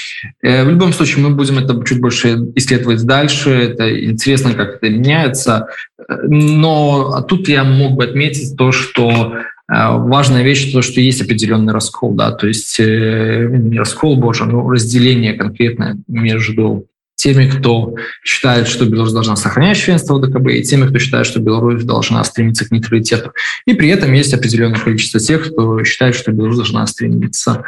В 0.42 0.68
любом 0.68 0.92
случае, 0.92 1.24
мы 1.24 1.34
будем 1.34 1.58
это 1.58 1.82
чуть 1.84 2.00
больше 2.00 2.38
исследовать 2.54 3.04
дальше. 3.04 3.50
Это 3.50 4.04
интересно, 4.04 4.52
как 4.52 4.76
это 4.76 4.90
меняется. 4.90 5.68
Но 6.08 7.24
тут 7.28 7.48
я 7.48 7.64
мог 7.64 7.92
бы 7.92 8.04
отметить 8.04 8.56
то, 8.56 8.70
что 8.70 9.32
Э, 9.68 9.96
важная 9.98 10.42
вещь 10.42 10.72
то, 10.72 10.82
что 10.82 11.00
есть 11.00 11.20
определенный 11.22 11.72
раскол, 11.72 12.14
да, 12.14 12.30
то 12.32 12.46
есть 12.46 12.78
э, 12.78 13.48
не 13.50 13.78
раскол, 13.78 14.16
боже, 14.16 14.44
но 14.44 14.68
разделение 14.68 15.34
конкретное 15.34 15.98
между 16.06 16.86
теми, 17.16 17.48
кто 17.48 17.94
считает, 18.22 18.68
что 18.68 18.84
Беларусь 18.84 19.12
должна 19.12 19.36
сохранять 19.36 19.78
членство 19.78 20.14
в 20.14 20.20
ДКБ, 20.20 20.50
и 20.50 20.62
теми, 20.62 20.86
кто 20.86 20.98
считает, 20.98 21.26
что 21.26 21.40
Беларусь 21.40 21.82
должна 21.82 22.22
стремиться 22.24 22.66
к 22.66 22.70
нейтралитету. 22.70 23.32
И 23.66 23.74
при 23.74 23.88
этом 23.88 24.12
есть 24.12 24.32
определенное 24.32 24.78
количество 24.78 25.18
тех, 25.18 25.50
кто 25.50 25.82
считает, 25.82 26.14
что 26.14 26.32
Беларусь 26.32 26.56
должна 26.56 26.86
стремиться 26.86 27.64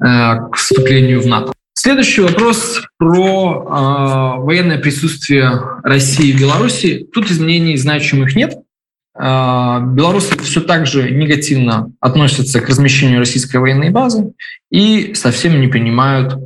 э, 0.00 0.04
к 0.04 0.54
вступлению 0.54 1.20
в 1.20 1.26
НАТО. 1.26 1.52
Следующий 1.72 2.20
вопрос 2.20 2.82
про 2.98 4.36
э, 4.38 4.44
военное 4.44 4.78
присутствие 4.78 5.60
России 5.82 6.32
в 6.32 6.40
Беларуси. 6.40 7.08
Тут 7.12 7.30
изменений 7.30 7.76
значимых 7.76 8.36
нет. 8.36 8.54
А, 9.22 9.80
белорусы 9.80 10.38
все 10.38 10.60
так 10.60 10.86
же 10.86 11.10
негативно 11.10 11.92
относятся 12.00 12.60
к 12.60 12.68
размещению 12.68 13.18
российской 13.18 13.56
военной 13.56 13.90
базы 13.90 14.32
и 14.70 15.14
совсем 15.14 15.60
не 15.60 15.66
принимают 15.66 16.32
а, 16.34 16.38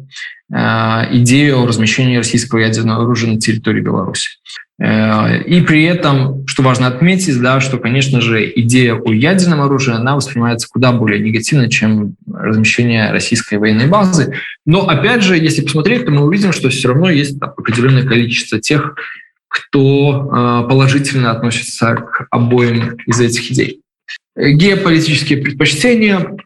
идею 0.51 1.63
о 1.63 1.67
размещении 1.67 2.17
российского 2.17 2.59
ядерного 2.59 3.03
оружия 3.03 3.31
на 3.31 3.41
территории 3.41 3.81
Беларуси. 3.81 4.31
А, 4.81 5.37
и 5.37 5.61
при 5.61 5.85
этом, 5.85 6.47
что 6.47 6.63
важно 6.63 6.89
отметить, 6.89 7.41
да, 7.41 7.61
что, 7.61 7.79
конечно 7.79 8.21
же, 8.21 8.53
идея 8.57 8.95
о 8.95 9.13
ядерном 9.13 9.61
оружии, 9.61 9.95
она 9.95 10.17
воспринимается 10.17 10.69
куда 10.69 10.93
более 10.93 11.21
негативно, 11.21 11.71
чем 11.71 12.17
размещение 12.31 13.13
российской 13.13 13.59
военной 13.59 13.87
базы. 13.87 14.35
Но, 14.67 14.89
опять 14.89 15.23
же, 15.23 15.37
если 15.37 15.63
посмотреть, 15.63 16.05
то 16.05 16.11
мы 16.11 16.25
увидим, 16.25 16.53
что 16.53 16.71
все 16.71 16.89
равно 16.89 17.09
есть 17.09 17.41
определенное 17.41 18.05
количество 18.05 18.61
тех 18.61 18.95
кто 19.55 20.65
э, 20.65 20.69
положительно 20.69 21.31
относится 21.31 21.95
к 21.95 22.27
обоим 22.31 22.97
из 23.07 23.21
этих 23.21 23.53
идей. 23.53 23.83
Геополитические 24.37 25.41
предпочтения. 25.41 26.37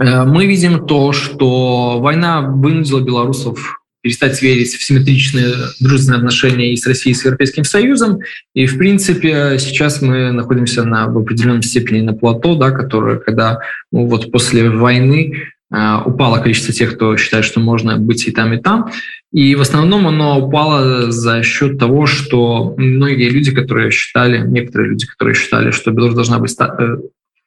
Э, 0.00 0.24
мы 0.24 0.46
видим 0.46 0.86
то, 0.86 1.12
что 1.12 2.00
война 2.00 2.40
вынудила 2.40 3.00
белорусов 3.00 3.78
перестать 4.02 4.42
верить 4.42 4.74
в 4.74 4.82
симметричные 4.82 5.54
дружественные 5.78 6.18
отношения 6.18 6.72
и 6.72 6.76
с 6.76 6.86
Россией, 6.88 7.14
и 7.14 7.16
с 7.16 7.24
Европейским 7.24 7.62
Союзом. 7.62 8.18
И, 8.52 8.66
в 8.66 8.76
принципе, 8.76 9.58
сейчас 9.60 10.02
мы 10.02 10.32
находимся 10.32 10.82
на, 10.82 11.06
в 11.06 11.18
определенной 11.18 11.62
степени 11.62 12.00
на 12.00 12.12
плато, 12.12 12.56
да, 12.56 12.72
которое, 12.72 13.18
когда 13.18 13.60
ну, 13.92 14.06
вот 14.06 14.32
после 14.32 14.68
войны 14.70 15.52
Э, 15.72 16.02
упало 16.04 16.38
количество 16.38 16.74
тех, 16.74 16.94
кто 16.94 17.16
считает, 17.16 17.44
что 17.44 17.58
можно 17.58 17.96
быть 17.96 18.26
и 18.26 18.30
там, 18.30 18.52
и 18.52 18.58
там. 18.58 18.90
И 19.32 19.54
в 19.54 19.62
основном 19.62 20.06
оно 20.06 20.38
упало 20.38 21.10
за 21.10 21.42
счет 21.42 21.78
того, 21.78 22.06
что 22.06 22.74
многие 22.76 23.30
люди, 23.30 23.52
которые 23.52 23.90
считали, 23.90 24.46
некоторые 24.46 24.90
люди, 24.90 25.06
которые 25.06 25.34
считали, 25.34 25.70
что 25.70 25.90
Беларусь 25.90 26.14
должна 26.14 26.38
быть 26.38 26.54
э, 26.60 26.96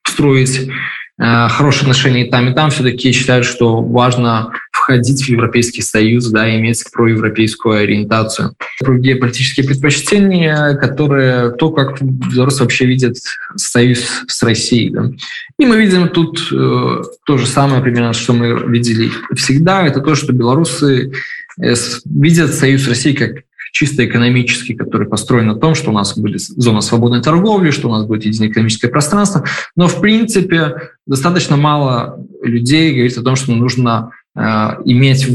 строить 0.03 0.71
хорошие 1.17 1.81
отношения 1.81 2.27
и 2.27 2.29
там, 2.29 2.49
и 2.49 2.53
там, 2.53 2.69
все-таки 2.69 3.11
считают, 3.11 3.45
что 3.45 3.81
важно 3.81 4.51
входить 4.71 5.23
в 5.23 5.29
Европейский 5.29 5.81
Союз, 5.81 6.27
да, 6.27 6.53
иметь 6.57 6.83
проевропейскую 6.91 7.79
ориентацию. 7.79 8.53
Другие 8.81 9.15
политические 9.15 9.65
предпочтения, 9.65 10.75
которые 10.75 11.51
то, 11.51 11.71
как 11.71 12.01
белорусы 12.01 12.63
вообще 12.63 12.85
видят 12.85 13.15
союз 13.55 14.05
с 14.27 14.43
Россией. 14.43 14.89
Да. 14.91 15.09
И 15.57 15.65
мы 15.65 15.77
видим 15.77 16.09
тут 16.09 16.39
э, 16.51 17.03
то 17.25 17.37
же 17.37 17.47
самое 17.47 17.81
примерно, 17.81 18.13
что 18.13 18.33
мы 18.33 18.69
видели 18.69 19.09
всегда, 19.35 19.87
это 19.87 20.01
то, 20.01 20.13
что 20.13 20.33
белорусы 20.33 21.13
э, 21.59 21.73
видят 22.05 22.53
союз 22.53 22.83
с 22.83 22.87
Россией 22.87 23.15
как 23.15 23.44
чисто 23.75 24.05
экономический, 24.05 24.73
который 24.73 25.05
построен 25.05 25.47
на 25.47 25.55
том, 25.55 25.75
что 25.75 25.89
у 25.89 25.93
нас 25.93 26.17
будет 26.17 26.39
зона 26.39 26.79
свободной 26.79 27.21
торговли, 27.21 27.71
что 27.71 27.89
у 27.89 27.91
нас 27.91 28.05
будет 28.05 28.23
единое 28.23 28.47
экономическое 28.47 28.87
пространство. 28.87 29.43
Но, 29.75 29.89
в 29.89 29.99
принципе, 29.99 30.91
достаточно 31.05 31.57
мало 31.57 32.25
людей 32.41 32.93
говорит 32.93 33.17
о 33.17 33.21
том, 33.21 33.35
что 33.35 33.51
нужно 33.51 34.11
э, 34.33 34.41
иметь 34.85 35.27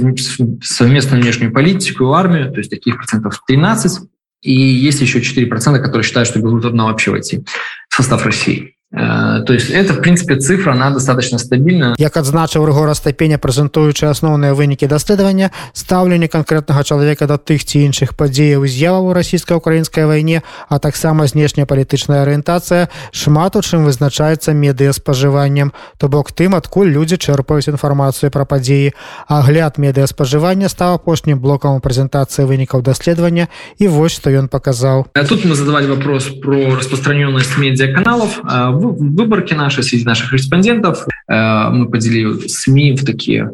совместную 0.63 1.23
внешнюю 1.23 1.53
политику 1.53 2.15
армию, 2.15 2.51
то 2.51 2.57
есть 2.57 2.71
таких 2.71 2.97
процентов 2.97 3.43
13. 3.47 4.09
И 4.41 4.55
есть 4.55 5.03
еще 5.03 5.19
4%, 5.19 5.79
которые 5.79 6.03
считают, 6.03 6.27
что 6.27 6.41
Беларусь 6.41 6.63
должна 6.63 6.87
вообще 6.87 7.11
войти 7.11 7.45
в 7.91 7.95
состав 7.95 8.25
России. 8.25 8.75
То 8.93 9.53
есть 9.53 9.71
это 9.71 9.93
в 9.93 10.01
принципе 10.01 10.35
цифра 10.37 10.73
она 10.73 10.91
достаточно 10.91 11.39
стабильна. 11.39 11.95
Як 11.97 12.17
адзначыў 12.17 12.67
рыгора 12.67 12.95
стапеня 12.99 13.39
прэзентуючы 13.39 14.11
асноўныя 14.11 14.51
вынікі 14.51 14.91
даследавання 14.91 15.55
стаўленне 15.73 16.27
канкрэтнага 16.27 16.83
чалавека 16.83 17.31
да 17.31 17.39
тых 17.39 17.63
ці 17.63 17.87
іншых 17.87 18.19
падзеяў 18.19 18.67
з'яваў 18.67 19.07
у 19.07 19.15
расійска-украінскай 19.15 20.11
вайне 20.11 20.43
а 20.67 20.83
таксама 20.83 21.31
знешняя 21.31 21.71
палітычная 21.71 22.27
арыентацыя 22.27 22.91
шмат 23.15 23.55
у 23.55 23.63
чым 23.63 23.87
вызначаецца 23.87 24.59
медыа 24.59 24.91
спажываннем 24.91 25.71
то 25.99 26.09
бок 26.11 26.35
тым 26.35 26.59
адкуль 26.59 26.91
людзі 26.91 27.15
чэрпаюць 27.15 27.71
інфармацыю 27.71 28.35
пра 28.35 28.43
падзеі. 28.43 28.91
Агляд 29.31 29.79
медыа 29.79 30.11
спажывання 30.11 30.67
стаў 30.67 30.99
апошнім 30.99 31.39
блокам 31.39 31.79
прэзентацыі 31.79 32.43
вынікаў 32.43 32.83
даследавання 32.83 33.47
і 33.79 33.87
вось 33.87 34.19
што 34.19 34.35
ён 34.35 34.51
паказаў. 34.51 35.07
Тут 35.15 35.47
мы 35.47 35.55
задавали 35.55 35.87
вопрос 35.87 36.27
про 36.43 36.75
распространенность 36.75 37.55
медиаканалов 37.55 38.43
в 38.43 38.80
выборке 38.89 39.55
нашей 39.55 39.83
среди 39.83 40.05
наших 40.05 40.33
респондентов 40.33 41.07
э, 41.29 41.71
мы 41.71 41.89
поделили 41.89 42.49
СМИ 42.49 42.97
в 42.97 43.05
такие 43.05 43.53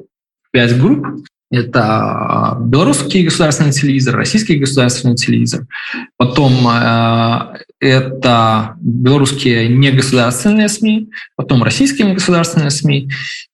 пять 0.53 0.79
групп. 0.79 1.07
Это 1.49 2.57
белорусский 2.61 3.23
государственный 3.25 3.71
телевизор, 3.71 4.17
российский 4.17 4.57
государственный 4.57 5.15
телевизор, 5.15 5.67
потом 6.17 6.53
э, 6.67 7.59
это 7.79 8.75
белорусские 8.81 9.69
негосударственные 9.69 10.69
СМИ, 10.69 11.09
потом 11.37 11.63
российские 11.63 12.09
негосударственные 12.09 12.71
СМИ, 12.71 13.11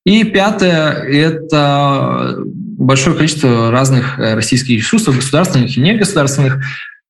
и 0.06 0.24
пятое– 0.24 0.92
это 1.02 2.36
большое 2.46 3.14
количество 3.14 3.70
разных 3.70 4.18
российских 4.18 4.78
ресурсов, 4.78 5.16
государственных 5.16 5.76
и 5.76 5.80
негосударственных, 5.80 6.64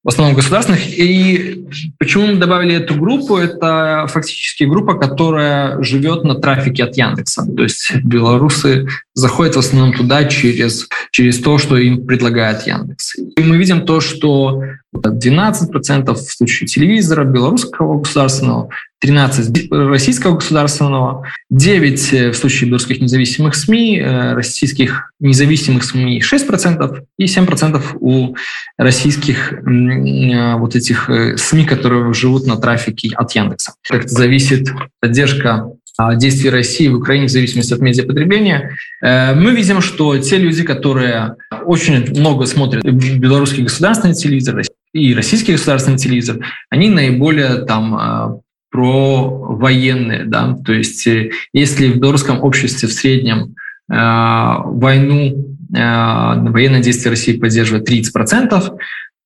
в 0.05 0.09
основном 0.09 0.35
государственных. 0.35 0.81
И 0.87 1.65
почему 1.99 2.27
мы 2.27 2.35
добавили 2.37 2.75
эту 2.75 2.95
группу? 2.95 3.37
Это 3.37 4.07
фактически 4.09 4.65
группа, 4.65 4.95
которая 4.95 5.81
живет 5.83 6.25
на 6.25 6.35
трафике 6.35 6.85
от 6.85 6.97
Яндекса. 6.97 7.47
То 7.47 7.63
есть 7.63 7.95
белорусы 8.03 8.89
заходят 9.15 9.55
в 9.55 9.61
основном 9.61 9.93
туда 9.95 10.25
через, 10.25 10.89
через 11.13 11.39
то, 11.41 11.59
что 11.59 11.77
им 11.77 12.05
предлагает 12.05 12.67
Яндекс. 12.67 13.17
И 13.17 13.43
мы 13.43 13.57
видим 13.57 13.87
то, 13.87 14.01
что 14.01 14.63
12% 14.95 16.15
в 16.15 16.19
случае 16.19 16.67
телевизора 16.67 17.25
белорусского 17.25 18.01
государственного, 18.01 18.71
13 19.03 19.69
российского 19.73 20.37
государственного, 20.37 21.27
9 21.51 22.13
э, 22.13 22.31
в 22.31 22.37
случае 22.37 22.69
белорусских 22.69 23.01
независимых 23.01 23.57
СМИ, 23.57 23.99
э, 23.99 24.35
российских 24.35 25.11
независимых 25.19 25.83
СМИ 25.83 26.21
6% 26.21 27.03
и 27.19 27.25
7% 27.25 27.83
у 27.99 28.37
российских 28.79 29.55
э, 29.55 30.55
вот 30.55 30.77
этих 30.77 31.11
СМИ, 31.37 31.65
которые 31.65 32.15
живут 32.15 32.47
на 32.47 32.57
трафике 32.57 33.11
от 33.17 33.33
Яндекса. 33.33 33.73
Как 33.89 34.09
зависит 34.09 34.71
поддержка 35.01 35.67
действий 36.15 36.51
России 36.51 36.89
в 36.89 36.95
Украине 36.95 37.27
в 37.27 37.31
зависимости 37.31 37.75
от 37.75 37.81
медиапотребления, 37.81 38.77
мы 39.03 39.55
видим, 39.55 39.83
что 39.83 40.17
те 40.17 40.39
люди, 40.39 40.63
которые 40.63 41.37
очень 41.67 42.19
много 42.19 42.47
смотрят 42.47 42.83
белорусский 42.83 43.65
государственный 43.65 44.15
телевизор 44.15 44.63
и 44.95 45.15
российский 45.15 45.53
государственный 45.53 45.99
телевизор, 45.99 46.39
они 46.71 46.89
наиболее 46.89 47.67
там 47.67 48.41
про 48.73 49.29
военные, 49.29 50.25
да, 50.25 50.57
то 50.65 50.73
есть 50.73 51.07
э, 51.07 51.31
если 51.53 51.93
в 51.93 51.99
белорусском 51.99 52.43
обществе 52.43 52.89
в 52.89 52.93
среднем 52.93 53.55
э, 53.91 53.95
войну, 53.95 55.57
э, 55.75 56.51
военные 56.51 56.83
действия 56.83 57.11
России 57.11 57.37
поддерживает 57.37 57.89
30%, 57.89 58.79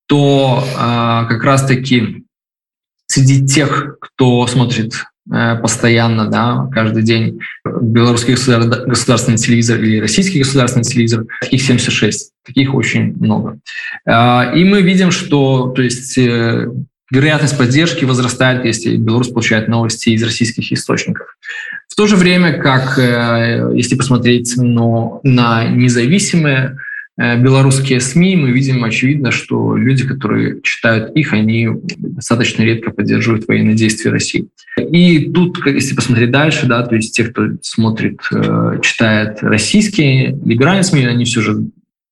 то 0.08 0.64
э, 0.64 0.76
как 0.76 1.44
раз-таки 1.44 2.24
среди 3.06 3.46
тех, 3.46 3.98
кто 4.00 4.48
смотрит 4.48 5.04
э, 5.32 5.56
постоянно, 5.62 6.28
да, 6.28 6.68
каждый 6.72 7.04
день 7.04 7.38
белорусский 7.64 8.34
государственный 8.34 9.38
телевизор 9.38 9.78
или 9.78 10.00
российский 10.00 10.40
государственный 10.40 10.84
телевизор, 10.84 11.24
таких 11.40 11.62
76, 11.62 12.32
таких 12.44 12.74
очень 12.74 13.14
много. 13.16 13.60
Э, 14.06 14.58
и 14.58 14.64
мы 14.64 14.82
видим, 14.82 15.12
что 15.12 15.68
то 15.68 15.82
есть 15.82 16.18
вероятность 17.10 17.56
поддержки 17.56 18.04
возрастает, 18.04 18.64
если 18.64 18.96
Беларусь 18.96 19.28
получает 19.28 19.68
новости 19.68 20.10
из 20.10 20.22
российских 20.22 20.72
источников. 20.72 21.36
В 21.88 21.94
то 21.94 22.06
же 22.06 22.16
время, 22.16 22.54
как 22.54 22.98
э, 22.98 23.72
если 23.74 23.96
посмотреть 23.96 24.54
но 24.56 25.20
на 25.22 25.68
независимые 25.68 26.78
э, 27.16 27.40
белорусские 27.40 28.00
СМИ, 28.00 28.36
мы 28.36 28.50
видим 28.50 28.84
очевидно, 28.84 29.30
что 29.30 29.76
люди, 29.76 30.06
которые 30.06 30.60
читают 30.62 31.16
их, 31.16 31.32
они 31.32 31.68
достаточно 31.96 32.62
редко 32.62 32.90
поддерживают 32.90 33.46
военные 33.46 33.76
действия 33.76 34.10
России. 34.10 34.48
И 34.78 35.30
тут, 35.30 35.64
если 35.66 35.94
посмотреть 35.94 36.30
дальше, 36.30 36.66
да, 36.66 36.82
то 36.82 36.96
есть 36.96 37.16
те, 37.16 37.24
кто 37.24 37.48
смотрит, 37.62 38.20
э, 38.32 38.80
читает 38.82 39.38
российские 39.42 40.38
либеральные 40.44 40.84
СМИ, 40.84 41.06
они 41.06 41.24
все 41.24 41.40
же 41.40 41.66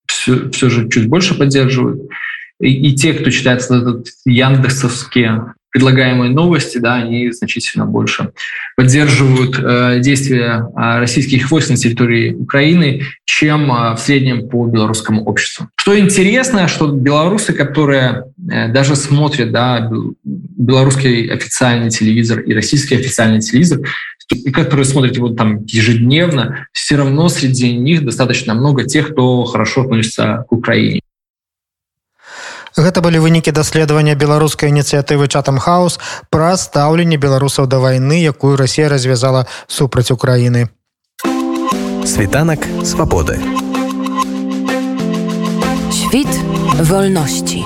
все, 0.07 0.51
все 0.51 0.71
же 0.71 0.89
чуть 0.89 1.09
больше 1.09 1.37
поддерживают 1.37 2.01
и, 2.61 2.95
те, 2.95 3.15
кто 3.15 3.31
читает 3.31 3.63
яндексовские 4.25 5.55
предлагаемые 5.75 6.31
новости, 6.31 6.79
да, 6.79 6.95
они 6.95 7.33
значительно 7.33 7.85
больше 7.85 8.31
поддерживают 8.77 9.59
э, 9.59 9.99
действия 9.99 10.65
э, 10.65 10.99
российских 11.01 11.51
войск 11.51 11.71
на 11.71 11.77
территории 11.77 12.33
Украины, 12.33 13.03
чем 13.25 13.73
э, 13.73 13.95
в 13.97 13.99
среднем 13.99 14.49
по 14.49 14.67
белорусскому 14.67 15.25
обществу. 15.25 15.69
Что 15.75 15.99
интересно, 15.99 16.69
что 16.69 16.87
белорусы, 16.87 17.53
которые 17.53 18.27
э, 18.49 18.69
даже 18.69 18.95
смотрят 18.95 19.51
да, 19.51 19.91
белорусский 20.23 21.27
официальный 21.27 21.91
телевизор 21.91 22.39
и 22.39 22.55
российский 22.55 22.95
официальный 22.95 23.41
телевизор, 23.41 23.81
и 24.31 24.53
которые 24.53 24.87
смотрят 24.87 25.17
его 25.17 25.31
там 25.31 25.65
ежедневно, 25.65 26.69
все 26.71 26.95
равно 26.95 27.29
среди 27.29 27.77
них 27.77 28.05
достаточно 28.05 28.55
много 28.55 28.85
тех, 28.85 29.11
кто 29.11 29.45
хорошо 29.45 29.83
относится 29.83 30.47
к 30.49 30.53
Украине. 30.53 31.01
Гэта 32.77 32.99
былі 33.01 33.23
вынікі 33.23 33.55
даследавання 33.55 34.19
беларускай 34.19 34.75
ініцыятывы 34.75 35.31
чатам 35.31 35.63
хаус 35.63 36.03
пра 36.27 36.59
стаўленне 36.59 37.17
беларусаў 37.23 37.71
да 37.71 37.79
вайны, 37.79 38.19
якую 38.19 38.59
Росія 38.59 38.91
развязала 38.91 39.47
супраць 39.69 40.11
Украіны. 40.11 40.67
Світанак 42.03 42.67
свабоды. 42.83 43.39
Світ 45.95 46.29
вольнасці. 46.83 47.63